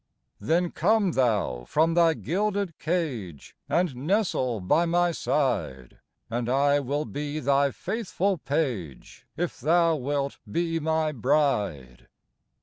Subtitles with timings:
[0.39, 7.05] Then come thou from thy gilded cage And nestle by my side, And I will
[7.05, 12.07] be thy faithful page, If thou wilt be my bride.